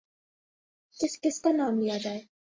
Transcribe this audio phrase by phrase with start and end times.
[0.99, 2.21] کس کس کا نام لیا جائے۔